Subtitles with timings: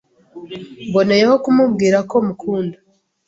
[0.87, 2.77] mboneyeho kumubwira ko mukunda